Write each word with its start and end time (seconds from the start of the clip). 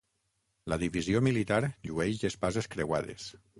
La 0.73 0.79
divisió 0.83 1.21
militar 1.27 1.61
llueix 1.69 2.25
espases 2.33 2.73
creuades. 2.77 3.33